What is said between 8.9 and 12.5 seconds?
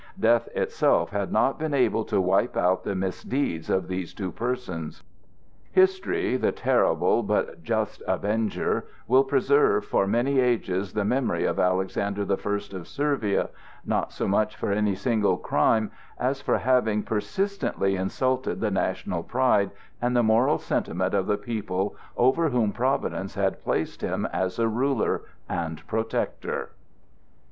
will preserve for many ages the memory of Alexander the